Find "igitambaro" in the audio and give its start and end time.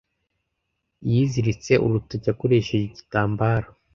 2.87-3.69